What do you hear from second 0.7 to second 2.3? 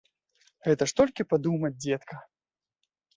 ж толькі падумаць, дзедка.